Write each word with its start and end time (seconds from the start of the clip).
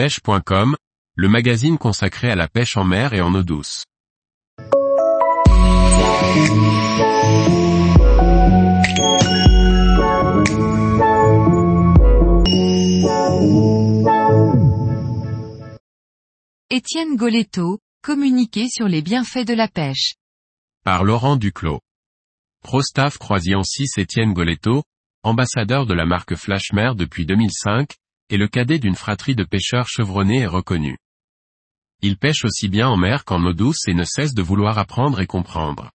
pêche.com, 0.00 0.76
le 1.14 1.28
magazine 1.28 1.76
consacré 1.76 2.30
à 2.30 2.34
la 2.34 2.48
pêche 2.48 2.78
en 2.78 2.84
mer 2.84 3.12
et 3.12 3.20
en 3.20 3.34
eau 3.34 3.42
douce. 3.42 3.84
Étienne 16.70 17.16
Goletto, 17.16 17.78
communiquer 18.02 18.68
sur 18.70 18.88
les 18.88 19.02
bienfaits 19.02 19.46
de 19.46 19.52
la 19.52 19.68
pêche. 19.68 20.14
Par 20.82 21.04
Laurent 21.04 21.36
Duclos. 21.36 21.80
Prostaff 22.62 23.18
Croisian 23.18 23.62
6 23.62 23.98
Étienne 23.98 24.32
Goletto, 24.32 24.82
ambassadeur 25.22 25.84
de 25.84 25.92
la 25.92 26.06
marque 26.06 26.36
Flashmer 26.36 26.92
depuis 26.96 27.26
2005, 27.26 27.99
est 28.30 28.36
le 28.36 28.48
cadet 28.48 28.78
d'une 28.78 28.94
fratrie 28.94 29.34
de 29.34 29.44
pêcheurs 29.44 29.88
chevronnés 29.88 30.40
et 30.40 30.46
reconnus. 30.46 30.96
Il 32.02 32.16
pêche 32.16 32.44
aussi 32.44 32.68
bien 32.68 32.88
en 32.88 32.96
mer 32.96 33.24
qu'en 33.24 33.44
eau 33.44 33.52
douce 33.52 33.86
et 33.86 33.94
ne 33.94 34.04
cesse 34.04 34.32
de 34.32 34.42
vouloir 34.42 34.78
apprendre 34.78 35.20
et 35.20 35.26
comprendre. 35.26 35.90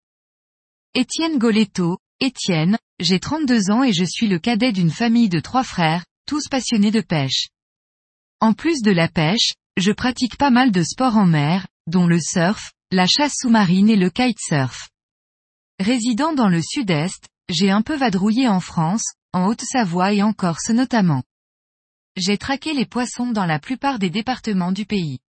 Étienne 0.93 1.39
Goletto, 1.39 1.97
Étienne, 2.19 2.77
j'ai 2.99 3.19
32 3.19 3.71
ans 3.71 3.83
et 3.83 3.91
je 3.91 4.05
suis 4.05 4.27
le 4.27 4.39
cadet 4.39 4.71
d'une 4.71 4.91
famille 4.91 5.29
de 5.29 5.39
trois 5.39 5.63
frères, 5.63 6.05
tous 6.27 6.47
passionnés 6.47 6.91
de 6.91 7.01
pêche. 7.01 7.47
En 8.39 8.53
plus 8.53 8.81
de 8.81 8.91
la 8.91 9.07
pêche, 9.07 9.53
je 9.77 9.91
pratique 9.91 10.37
pas 10.37 10.51
mal 10.51 10.71
de 10.71 10.83
sports 10.83 11.17
en 11.17 11.25
mer, 11.25 11.67
dont 11.87 12.07
le 12.07 12.19
surf, 12.19 12.71
la 12.91 13.07
chasse 13.07 13.33
sous-marine 13.41 13.89
et 13.89 13.95
le 13.95 14.09
kitesurf. 14.09 14.89
Résidant 15.79 16.33
dans 16.33 16.47
le 16.47 16.61
sud-est, 16.61 17.27
j'ai 17.49 17.71
un 17.71 17.81
peu 17.81 17.97
vadrouillé 17.97 18.47
en 18.47 18.59
France, 18.59 19.03
en 19.33 19.47
Haute-Savoie 19.47 20.13
et 20.13 20.23
en 20.23 20.31
Corse 20.31 20.69
notamment. 20.69 21.23
J'ai 22.17 22.37
traqué 22.37 22.73
les 22.73 22.85
poissons 22.85 23.31
dans 23.31 23.45
la 23.45 23.59
plupart 23.59 23.99
des 23.99 24.09
départements 24.09 24.71
du 24.71 24.85
pays. 24.85 25.19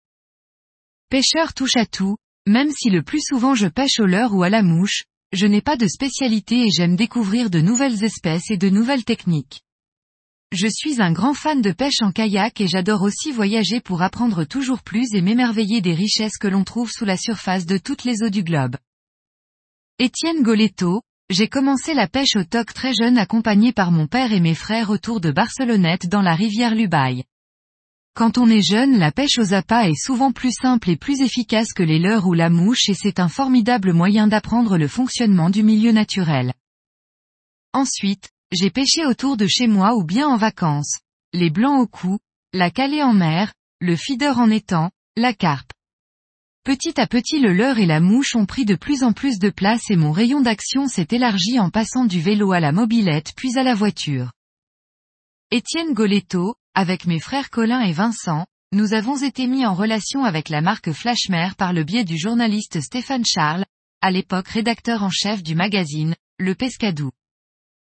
Pêcheur 1.09 1.53
touche 1.53 1.77
à 1.77 1.85
tout, 1.85 2.17
même 2.47 2.71
si 2.71 2.91
le 2.91 3.03
plus 3.03 3.21
souvent 3.21 3.57
je 3.57 3.67
pêche 3.67 3.99
au 3.99 4.07
leurre 4.07 4.35
ou 4.35 4.45
à 4.45 4.51
la 4.51 4.63
mouche, 4.63 5.03
je 5.33 5.47
n'ai 5.47 5.61
pas 5.61 5.77
de 5.77 5.89
spécialité 5.89 6.67
et 6.67 6.71
j'aime 6.71 6.95
découvrir 6.95 7.51
de 7.51 7.61
nouvelles 7.61 8.05
espèces 8.05 8.51
et 8.51 8.57
de 8.57 8.69
nouvelles 8.69 9.05
techniques. 9.05 9.63
Je 10.53 10.69
suis 10.69 11.03
un 11.03 11.13
grand 11.13 11.35
fan 11.35 11.61
de 11.61 11.73
pêche 11.73 12.03
en 12.03 12.13
kayak 12.13 12.61
et 12.61 12.69
j'adore 12.69 13.03
aussi 13.03 13.33
voyager 13.33 13.81
pour 13.81 14.03
apprendre 14.03 14.45
toujours 14.45 14.83
plus 14.83 15.13
et 15.13 15.23
m'émerveiller 15.23 15.81
des 15.81 15.95
richesses 15.95 16.39
que 16.39 16.47
l'on 16.47 16.63
trouve 16.63 16.93
sous 16.93 17.05
la 17.05 17.17
surface 17.17 17.67
de 17.67 17.79
toutes 17.79 18.05
les 18.05 18.23
eaux 18.23 18.31
du 18.31 18.45
globe. 18.45 18.77
Étienne 19.99 20.45
Goletto, 20.45 21.03
j'ai 21.29 21.49
commencé 21.49 21.93
la 21.93 22.07
pêche 22.07 22.37
au 22.37 22.45
toc 22.45 22.73
très 22.73 22.95
jeune 22.95 23.19
accompagné 23.19 23.73
par 23.73 23.91
mon 23.91 24.07
père 24.07 24.33
et 24.33 24.41
mes 24.41 24.55
frères 24.55 24.91
autour 24.91 25.21
de 25.21 25.33
Barcelonnette 25.33 26.09
dans 26.09 26.23
la 26.23 26.35
rivière 26.35 26.75
Lubaï. 26.75 27.25
Quand 28.15 28.39
on 28.39 28.49
est 28.49 28.63
jeune 28.63 28.97
la 28.97 29.11
pêche 29.11 29.39
aux 29.39 29.53
appâts 29.53 29.89
est 29.89 30.01
souvent 30.01 30.33
plus 30.33 30.53
simple 30.53 30.89
et 30.89 30.97
plus 30.97 31.21
efficace 31.21 31.73
que 31.73 31.83
les 31.83 31.99
leurres 31.99 32.27
ou 32.27 32.33
la 32.33 32.49
mouche 32.49 32.89
et 32.89 32.95
c'est 32.95 33.19
un 33.19 33.29
formidable 33.29 33.93
moyen 33.93 34.29
d'apprendre 34.29 34.79
le 34.79 34.89
fonctionnement 34.89 35.51
du 35.51 35.63
milieu 35.63 35.93
naturel. 35.93 36.55
Ensuite, 37.73 38.31
j'ai 38.53 38.71
pêché 38.71 39.05
autour 39.05 39.37
de 39.37 39.47
chez 39.47 39.67
moi 39.67 39.97
ou 39.97 40.05
bien 40.05 40.29
en 40.29 40.37
vacances. 40.37 41.01
Les 41.33 41.51
blancs 41.51 41.81
au 41.81 41.87
cou, 41.87 42.19
la 42.53 42.71
calée 42.71 43.03
en 43.03 43.13
mer, 43.13 43.53
le 43.81 43.97
feeder 43.97 44.39
en 44.39 44.49
étang, 44.49 44.91
la 45.17 45.35
carpe. 45.35 45.73
Petit 46.67 47.01
à 47.01 47.07
petit 47.07 47.39
le 47.39 47.53
leurre 47.53 47.79
et 47.79 47.87
la 47.87 48.01
mouche 48.01 48.35
ont 48.35 48.45
pris 48.45 48.65
de 48.65 48.75
plus 48.75 49.05
en 49.05 49.13
plus 49.13 49.39
de 49.39 49.51
place 49.51 49.89
et 49.89 49.95
mon 49.95 50.11
rayon 50.11 50.41
d'action 50.41 50.89
s'est 50.89 51.07
élargi 51.13 51.61
en 51.61 51.71
passant 51.71 52.07
du 52.07 52.21
vélo 52.21 52.51
à 52.51 52.59
la 52.59 52.73
mobilette 52.73 53.35
puis 53.37 53.57
à 53.57 53.63
la 53.63 53.77
voiture. 53.77 54.33
Étienne 55.53 55.95
Goletto, 55.95 56.57
avec 56.75 57.07
mes 57.07 57.21
frères 57.21 57.51
Colin 57.51 57.83
et 57.83 57.93
Vincent, 57.93 58.47
nous 58.73 58.95
avons 58.95 59.17
été 59.17 59.47
mis 59.47 59.65
en 59.65 59.75
relation 59.75 60.25
avec 60.25 60.49
la 60.49 60.61
marque 60.61 60.91
Flashmer 60.91 61.51
par 61.57 61.73
le 61.73 61.85
biais 61.85 62.03
du 62.03 62.19
journaliste 62.19 62.81
Stéphane 62.81 63.25
Charles, 63.25 63.65
à 64.01 64.11
l'époque 64.11 64.49
rédacteur 64.49 65.05
en 65.05 65.11
chef 65.11 65.45
du 65.45 65.55
magazine, 65.55 66.17
Le 66.41 66.57
Pescadou. 66.57 67.13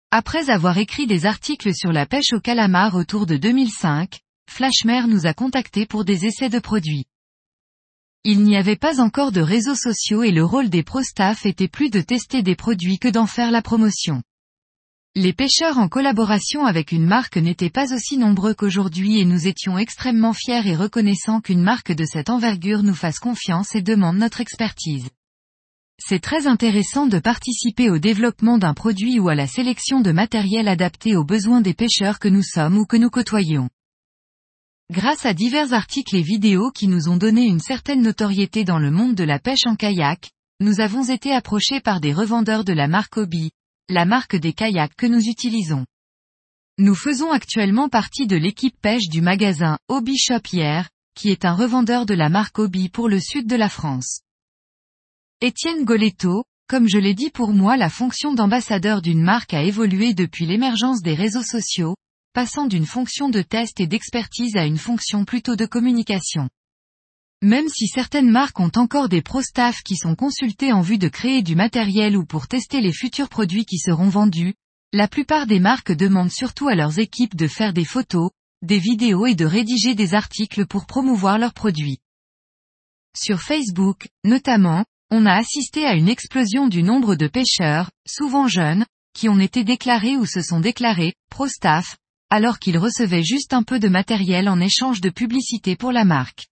Après 0.09 0.49
avoir 0.49 0.79
écrit 0.79 1.05
des 1.05 1.27
articles 1.27 1.75
sur 1.75 1.91
la 1.91 2.07
pêche 2.07 2.33
au 2.33 2.39
calamar 2.39 2.95
autour 2.95 3.27
de 3.27 3.37
2005, 3.37 4.19
Flashmer 4.49 5.03
nous 5.07 5.27
a 5.27 5.35
contactés 5.35 5.85
pour 5.85 6.05
des 6.05 6.25
essais 6.25 6.49
de 6.49 6.57
produits. 6.57 7.05
Il 8.25 8.43
n'y 8.43 8.55
avait 8.55 8.77
pas 8.77 9.01
encore 9.01 9.33
de 9.33 9.41
réseaux 9.41 9.75
sociaux 9.75 10.23
et 10.23 10.31
le 10.31 10.45
rôle 10.45 10.69
des 10.69 10.81
pro-staff 10.81 11.45
était 11.45 11.67
plus 11.67 11.89
de 11.89 11.99
tester 11.99 12.41
des 12.41 12.55
produits 12.55 12.97
que 12.97 13.09
d'en 13.09 13.25
faire 13.25 13.51
la 13.51 13.61
promotion. 13.61 14.23
Les 15.13 15.33
pêcheurs 15.33 15.77
en 15.77 15.89
collaboration 15.89 16.65
avec 16.65 16.93
une 16.93 17.05
marque 17.05 17.35
n'étaient 17.35 17.69
pas 17.69 17.93
aussi 17.93 18.17
nombreux 18.17 18.53
qu'aujourd'hui 18.53 19.19
et 19.19 19.25
nous 19.25 19.45
étions 19.45 19.77
extrêmement 19.77 20.31
fiers 20.31 20.65
et 20.65 20.75
reconnaissants 20.75 21.41
qu'une 21.41 21.61
marque 21.61 21.91
de 21.91 22.05
cette 22.05 22.29
envergure 22.29 22.81
nous 22.81 22.95
fasse 22.95 23.19
confiance 23.19 23.75
et 23.75 23.81
demande 23.81 24.17
notre 24.17 24.39
expertise. 24.39 25.09
C'est 25.99 26.21
très 26.21 26.47
intéressant 26.47 27.07
de 27.07 27.19
participer 27.19 27.89
au 27.89 27.99
développement 27.99 28.57
d'un 28.57 28.73
produit 28.73 29.19
ou 29.19 29.27
à 29.27 29.35
la 29.35 29.47
sélection 29.47 29.99
de 29.99 30.13
matériel 30.13 30.69
adapté 30.69 31.17
aux 31.17 31.25
besoins 31.25 31.59
des 31.59 31.73
pêcheurs 31.73 32.19
que 32.19 32.29
nous 32.29 32.41
sommes 32.41 32.77
ou 32.77 32.85
que 32.85 32.97
nous 32.97 33.09
côtoyons. 33.09 33.69
Grâce 34.91 35.25
à 35.25 35.33
divers 35.33 35.73
articles 35.73 36.15
et 36.15 36.21
vidéos 36.21 36.69
qui 36.69 36.87
nous 36.87 37.07
ont 37.07 37.17
donné 37.17 37.45
une 37.45 37.61
certaine 37.61 38.01
notoriété 38.01 38.65
dans 38.65 38.79
le 38.79 38.91
monde 38.91 39.15
de 39.15 39.23
la 39.23 39.39
pêche 39.39 39.65
en 39.65 39.75
kayak, 39.75 40.31
nous 40.59 40.81
avons 40.81 41.03
été 41.03 41.31
approchés 41.31 41.79
par 41.79 42.01
des 42.01 42.13
revendeurs 42.13 42.65
de 42.65 42.73
la 42.73 42.87
marque 42.87 43.17
Obi, 43.17 43.51
la 43.89 44.05
marque 44.05 44.35
des 44.35 44.53
kayaks 44.53 44.95
que 44.95 45.07
nous 45.07 45.21
utilisons. 45.21 45.85
Nous 46.77 46.95
faisons 46.95 47.31
actuellement 47.31 47.87
partie 47.87 48.27
de 48.27 48.35
l'équipe 48.35 48.75
pêche 48.81 49.07
du 49.07 49.21
magasin 49.21 49.77
Obi 49.87 50.17
Shop 50.17 50.41
Hier, 50.51 50.89
qui 51.15 51.29
est 51.29 51.45
un 51.45 51.53
revendeur 51.53 52.05
de 52.05 52.13
la 52.13 52.29
marque 52.29 52.59
Obi 52.59 52.89
pour 52.89 53.07
le 53.07 53.19
sud 53.19 53.47
de 53.47 53.55
la 53.55 53.69
France. 53.69 54.21
Étienne 55.39 55.85
Goletto, 55.85 56.43
comme 56.67 56.87
je 56.87 56.97
l'ai 56.97 57.13
dit 57.13 57.29
pour 57.29 57.53
moi 57.53 57.77
la 57.77 57.89
fonction 57.89 58.33
d'ambassadeur 58.33 59.01
d'une 59.01 59.21
marque 59.21 59.53
a 59.53 59.63
évolué 59.63 60.13
depuis 60.13 60.45
l'émergence 60.45 61.01
des 61.01 61.13
réseaux 61.13 61.43
sociaux, 61.43 61.95
passant 62.33 62.65
d'une 62.65 62.85
fonction 62.85 63.29
de 63.29 63.41
test 63.41 63.79
et 63.79 63.87
d'expertise 63.87 64.57
à 64.57 64.65
une 64.65 64.77
fonction 64.77 65.23
plutôt 65.23 65.55
de 65.55 65.65
communication. 65.65 66.49
Même 67.41 67.67
si 67.67 67.87
certaines 67.87 68.29
marques 68.29 68.59
ont 68.59 68.71
encore 68.75 69.09
des 69.09 69.21
pro-staff 69.21 69.81
qui 69.83 69.95
sont 69.95 70.15
consultés 70.15 70.71
en 70.71 70.81
vue 70.81 70.97
de 70.97 71.09
créer 71.09 71.41
du 71.41 71.55
matériel 71.55 72.17
ou 72.17 72.25
pour 72.25 72.47
tester 72.47 72.81
les 72.81 72.93
futurs 72.93 73.29
produits 73.29 73.65
qui 73.65 73.77
seront 73.77 74.09
vendus, 74.09 74.55
la 74.93 75.07
plupart 75.07 75.47
des 75.47 75.59
marques 75.59 75.91
demandent 75.91 76.31
surtout 76.31 76.67
à 76.67 76.75
leurs 76.75 76.99
équipes 76.99 77.35
de 77.35 77.47
faire 77.47 77.73
des 77.73 77.85
photos, 77.85 78.29
des 78.61 78.79
vidéos 78.79 79.25
et 79.25 79.35
de 79.35 79.45
rédiger 79.45 79.93
des 79.93 80.13
articles 80.13 80.65
pour 80.65 80.85
promouvoir 80.85 81.37
leurs 81.37 81.53
produits. 81.53 81.99
Sur 83.15 83.41
Facebook, 83.41 84.07
notamment, 84.23 84.85
on 85.11 85.25
a 85.25 85.33
assisté 85.33 85.85
à 85.85 85.95
une 85.95 86.09
explosion 86.09 86.67
du 86.67 86.81
nombre 86.81 87.15
de 87.15 87.27
pêcheurs, 87.27 87.91
souvent 88.07 88.47
jeunes, 88.47 88.85
qui 89.13 89.29
ont 89.29 89.39
été 89.39 89.63
déclarés 89.63 90.15
ou 90.15 90.25
se 90.25 90.41
sont 90.41 90.59
déclarés, 90.59 91.13
pro-staff, 91.29 91.97
alors 92.33 92.57
qu'ils 92.57 92.79
recevaient 92.79 93.21
juste 93.21 93.53
un 93.53 93.61
peu 93.61 93.77
de 93.77 93.87
matériel 93.87 94.49
en 94.49 94.59
échange 94.59 95.01
de 95.01 95.11
publicité 95.11 95.75
pour 95.75 95.91
la 95.91 96.03
marque. 96.03 96.47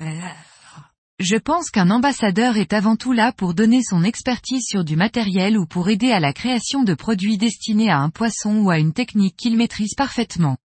Je 0.00 1.36
pense 1.36 1.70
qu'un 1.70 1.90
ambassadeur 1.90 2.56
est 2.56 2.72
avant 2.72 2.96
tout 2.96 3.12
là 3.12 3.32
pour 3.32 3.52
donner 3.52 3.82
son 3.82 4.02
expertise 4.02 4.64
sur 4.66 4.82
du 4.82 4.96
matériel 4.96 5.58
ou 5.58 5.66
pour 5.66 5.90
aider 5.90 6.10
à 6.10 6.20
la 6.20 6.32
création 6.32 6.84
de 6.84 6.94
produits 6.94 7.36
destinés 7.36 7.90
à 7.90 7.98
un 7.98 8.08
poisson 8.08 8.56
ou 8.60 8.70
à 8.70 8.78
une 8.78 8.94
technique 8.94 9.36
qu'il 9.36 9.58
maîtrise 9.58 9.94
parfaitement. 9.94 10.56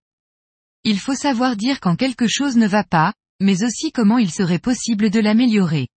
Il 0.85 0.97
faut 0.97 1.15
savoir 1.15 1.57
dire 1.57 1.81
quand 1.81 1.97
quelque 1.97 2.29
chose 2.29 2.55
ne 2.55 2.67
va 2.67 2.85
pas, 2.85 3.13
mais 3.41 3.61
aussi 3.61 3.91
comment 3.91 4.19
il 4.19 4.31
serait 4.31 4.59
possible 4.59 5.09
de 5.09 5.19
l'améliorer. 5.19 5.89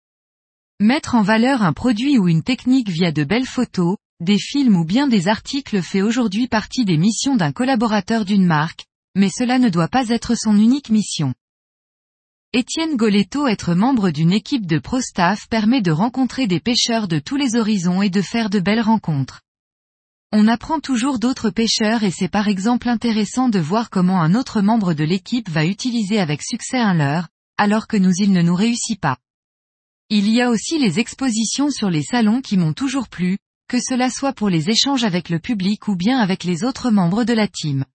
Mettre 0.79 1.13
en 1.13 1.21
valeur 1.21 1.61
un 1.61 1.73
produit 1.73 2.17
ou 2.17 2.27
une 2.27 2.41
technique 2.41 2.89
via 2.89 3.11
de 3.11 3.23
belles 3.23 3.45
photos, 3.45 3.97
des 4.23 4.39
films 4.39 4.77
ou 4.77 4.85
bien 4.85 5.07
des 5.07 5.27
articles 5.27 5.81
fait 5.81 6.01
aujourd'hui 6.01 6.47
partie 6.47 6.85
des 6.85 6.97
missions 6.97 7.35
d'un 7.35 7.51
collaborateur 7.51 8.25
d'une 8.25 8.45
marque, 8.45 8.85
mais 9.15 9.29
cela 9.29 9.59
ne 9.59 9.69
doit 9.69 9.89
pas 9.89 10.09
être 10.09 10.35
son 10.35 10.57
unique 10.57 10.89
mission. 10.89 11.33
Étienne 12.53 12.95
Goletto 12.95 13.47
être 13.47 13.73
membre 13.73 14.11
d'une 14.11 14.31
équipe 14.31 14.65
de 14.65 14.79
pro-staff 14.79 15.47
permet 15.49 15.81
de 15.81 15.91
rencontrer 15.91 16.47
des 16.47 16.59
pêcheurs 16.59 17.07
de 17.07 17.19
tous 17.19 17.35
les 17.35 17.55
horizons 17.55 18.01
et 18.01 18.09
de 18.09 18.21
faire 18.21 18.49
de 18.49 18.59
belles 18.59 18.81
rencontres. 18.81 19.41
On 20.31 20.47
apprend 20.47 20.79
toujours 20.79 21.19
d'autres 21.19 21.49
pêcheurs 21.49 22.03
et 22.03 22.11
c'est 22.11 22.27
par 22.27 22.47
exemple 22.47 22.89
intéressant 22.89 23.49
de 23.49 23.59
voir 23.59 23.89
comment 23.89 24.21
un 24.21 24.35
autre 24.35 24.61
membre 24.61 24.93
de 24.93 25.03
l'équipe 25.03 25.49
va 25.49 25.65
utiliser 25.65 26.19
avec 26.19 26.41
succès 26.41 26.79
un 26.79 26.93
leurre, 26.93 27.27
alors 27.57 27.87
que 27.87 27.97
nous 27.97 28.13
il 28.19 28.31
ne 28.31 28.41
nous 28.41 28.55
réussit 28.55 28.99
pas. 28.99 29.17
Il 30.09 30.29
y 30.29 30.41
a 30.41 30.49
aussi 30.49 30.79
les 30.79 30.99
expositions 30.99 31.69
sur 31.71 31.89
les 31.89 32.03
salons 32.03 32.41
qui 32.41 32.57
m'ont 32.57 32.73
toujours 32.73 33.09
plu, 33.09 33.37
que 33.67 33.79
cela 33.79 34.09
soit 34.09 34.33
pour 34.33 34.49
les 34.49 34.69
échanges 34.69 35.03
avec 35.03 35.29
le 35.29 35.39
public 35.39 35.87
ou 35.87 35.95
bien 35.95 36.19
avec 36.19 36.43
les 36.43 36.63
autres 36.63 36.91
membres 36.91 37.23
de 37.23 37.33
la 37.33 37.47
team. 37.47 37.85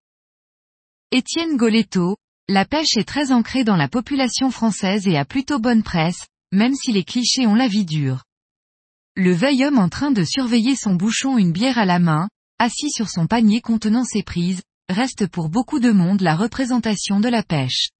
Étienne 1.11 1.57
Goletto, 1.57 2.17
la 2.49 2.65
pêche 2.65 2.97
est 2.97 3.09
très 3.09 3.31
ancrée 3.33 3.65
dans 3.65 3.77
la 3.77 3.89
population 3.89 4.51
française 4.51 5.07
et 5.07 5.17
a 5.17 5.25
plutôt 5.25 5.59
bonne 5.59 5.83
presse, 5.83 6.27
même 6.53 6.75
si 6.75 6.93
les 6.93 7.05
clichés 7.05 7.47
ont 7.47 7.55
la 7.55 7.69
vie 7.69 7.85
dure. 7.85 8.25
Le 9.17 9.33
veille 9.33 9.65
homme 9.65 9.79
en 9.79 9.89
train 9.89 10.11
de 10.11 10.25
surveiller 10.25 10.77
son 10.77 10.95
bouchon 10.95 11.39
une 11.39 11.53
bière 11.53 11.79
à 11.79 11.85
la 11.85 11.99
main, 11.99 12.29
assis 12.59 12.91
sur 12.91 13.11
son 13.11 13.27
panier 13.27 13.61
contenant 13.61 14.05
ses 14.05 14.23
prises, 14.23 14.63
reste 14.89 15.27
pour 15.27 15.49
beaucoup 15.49 15.81
de 15.81 15.91
monde 15.91 16.23
la 16.23 16.37
représentation 16.37 17.21
de 17.21 17.29
la 17.29 17.43
pêche. 17.43 17.91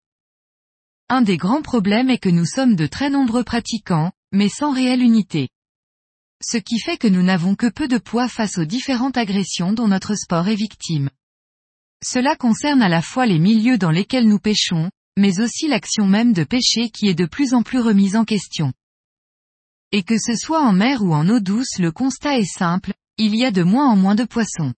un 1.11 1.23
des 1.23 1.37
grands 1.37 1.63
problèmes 1.63 2.11
est 2.11 2.19
que 2.19 2.29
nous 2.29 2.47
sommes 2.47 2.77
de 2.77 2.87
très 2.87 3.11
nombreux 3.11 3.45
pratiquants, 3.45 4.13
mais 4.33 4.49
sans 4.49 4.73
réelle 4.73 5.03
unité. 5.03 5.49
Ce 6.43 6.57
qui 6.57 6.79
fait 6.79 6.99
que 6.99 7.09
nous 7.09 7.23
n'avons 7.23 7.55
que 7.55 7.67
peu 7.67 7.89
de 7.89 7.99
poids 7.99 8.29
face 8.29 8.59
aux 8.59 8.65
différentes 8.65 9.17
agressions 9.17 9.73
dont 9.73 9.89
notre 9.89 10.15
sport 10.15 10.49
est 10.49 10.55
victime. 10.55 11.11
Cela 12.05 12.37
concerne 12.37 12.81
à 12.81 12.89
la 12.89 13.03
fois 13.03 13.27
les 13.27 13.41
milieux 13.41 13.77
dans 13.77 13.91
lesquels 13.91 14.29
nous 14.29 14.39
pêchons, 14.39 14.91
mais 15.19 15.41
aussi 15.41 15.67
l'action 15.67 16.07
même 16.07 16.33
de 16.33 16.45
pêcher 16.45 16.91
qui 16.91 17.09
est 17.09 17.15
de 17.15 17.27
plus 17.27 17.55
en 17.55 17.63
plus 17.63 17.81
remise 17.81 18.15
en 18.15 18.25
question. 18.25 18.73
Et 19.91 20.05
que 20.05 20.17
ce 20.17 20.37
soit 20.37 20.63
en 20.63 20.73
mer 20.73 21.03
ou 21.03 21.13
en 21.13 21.29
eau 21.29 21.41
douce 21.41 21.79
le 21.79 21.91
constat 21.91 22.39
est 22.39 22.45
simple, 22.45 22.93
il 23.17 23.35
y 23.35 23.45
a 23.45 23.51
de 23.51 23.65
moins 23.65 23.89
en 23.91 23.97
moins 23.97 24.15
de 24.15 24.25
poissons. 24.25 24.75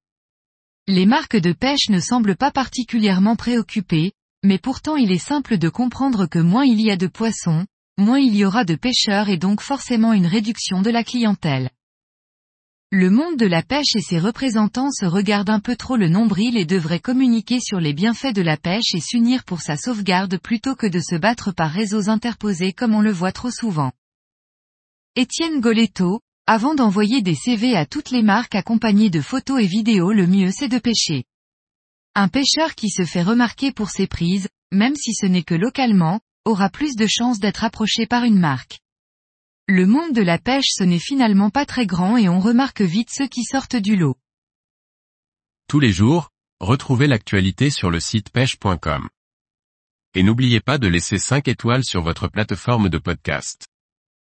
Les 0.86 1.04
marques 1.04 1.36
de 1.36 1.52
pêche 1.52 1.90
ne 1.90 2.00
semblent 2.00 2.36
pas 2.36 2.50
particulièrement 2.50 3.36
préoccupées, 3.36 4.12
mais 4.42 4.58
pourtant 4.58 4.96
il 4.96 5.12
est 5.12 5.18
simple 5.18 5.58
de 5.58 5.68
comprendre 5.68 6.26
que 6.26 6.38
moins 6.38 6.64
il 6.64 6.80
y 6.80 6.90
a 6.90 6.96
de 6.96 7.06
poissons, 7.06 7.66
moins 8.00 8.18
il 8.18 8.34
y 8.34 8.44
aura 8.44 8.64
de 8.64 8.74
pêcheurs 8.74 9.28
et 9.28 9.36
donc 9.36 9.60
forcément 9.60 10.12
une 10.12 10.26
réduction 10.26 10.82
de 10.82 10.90
la 10.90 11.04
clientèle. 11.04 11.70
Le 12.92 13.08
monde 13.08 13.36
de 13.36 13.46
la 13.46 13.62
pêche 13.62 13.94
et 13.94 14.00
ses 14.00 14.18
représentants 14.18 14.90
se 14.90 15.06
regardent 15.06 15.50
un 15.50 15.60
peu 15.60 15.76
trop 15.76 15.94
le 15.94 16.08
nombril 16.08 16.56
et 16.56 16.64
devraient 16.64 16.98
communiquer 16.98 17.60
sur 17.60 17.78
les 17.78 17.92
bienfaits 17.92 18.34
de 18.34 18.42
la 18.42 18.56
pêche 18.56 18.94
et 18.94 19.00
s'unir 19.00 19.44
pour 19.44 19.60
sa 19.60 19.76
sauvegarde 19.76 20.38
plutôt 20.38 20.74
que 20.74 20.88
de 20.88 20.98
se 20.98 21.14
battre 21.14 21.52
par 21.52 21.70
réseaux 21.70 22.08
interposés 22.08 22.72
comme 22.72 22.94
on 22.94 23.00
le 23.00 23.12
voit 23.12 23.30
trop 23.30 23.52
souvent. 23.52 23.92
Étienne 25.14 25.60
Goletto, 25.60 26.20
avant 26.48 26.74
d'envoyer 26.74 27.22
des 27.22 27.36
CV 27.36 27.76
à 27.76 27.86
toutes 27.86 28.10
les 28.10 28.22
marques 28.22 28.56
accompagnées 28.56 29.10
de 29.10 29.20
photos 29.20 29.62
et 29.62 29.66
vidéos 29.66 30.12
le 30.12 30.26
mieux 30.26 30.50
c'est 30.50 30.66
de 30.66 30.80
pêcher. 30.80 31.22
Un 32.16 32.26
pêcheur 32.26 32.74
qui 32.74 32.90
se 32.90 33.04
fait 33.04 33.22
remarquer 33.22 33.70
pour 33.70 33.90
ses 33.90 34.08
prises, 34.08 34.48
même 34.72 34.96
si 34.96 35.14
ce 35.14 35.26
n'est 35.26 35.44
que 35.44 35.54
localement, 35.54 36.18
aura 36.50 36.68
plus 36.68 36.96
de 36.96 37.06
chances 37.06 37.38
d'être 37.38 37.64
approché 37.64 38.06
par 38.06 38.24
une 38.24 38.38
marque. 38.38 38.80
Le 39.66 39.86
monde 39.86 40.12
de 40.12 40.22
la 40.22 40.38
pêche 40.38 40.68
ce 40.68 40.84
n'est 40.84 40.98
finalement 40.98 41.48
pas 41.48 41.64
très 41.64 41.86
grand 41.86 42.16
et 42.16 42.28
on 42.28 42.40
remarque 42.40 42.82
vite 42.82 43.10
ceux 43.10 43.28
qui 43.28 43.44
sortent 43.44 43.76
du 43.76 43.96
lot. 43.96 44.16
Tous 45.68 45.80
les 45.80 45.92
jours, 45.92 46.30
retrouvez 46.58 47.06
l'actualité 47.06 47.70
sur 47.70 47.90
le 47.90 48.00
site 48.00 48.30
pêche.com. 48.30 49.08
Et 50.14 50.24
n'oubliez 50.24 50.60
pas 50.60 50.78
de 50.78 50.88
laisser 50.88 51.18
5 51.18 51.46
étoiles 51.46 51.84
sur 51.84 52.02
votre 52.02 52.26
plateforme 52.26 52.88
de 52.88 52.98
podcast. 52.98 53.69